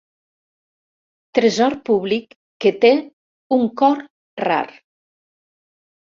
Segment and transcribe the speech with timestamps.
[1.39, 2.33] Tresor públic
[2.65, 2.91] que té
[3.57, 4.01] un cor
[4.45, 4.63] rar.